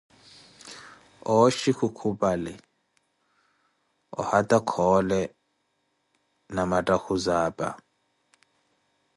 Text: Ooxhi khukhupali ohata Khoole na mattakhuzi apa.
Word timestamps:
Ooxhi 1.35 1.71
khukhupali 1.77 2.53
ohata 4.19 4.57
Khoole 4.69 5.19
na 6.53 6.61
mattakhuzi 6.69 7.33
apa. 7.47 7.67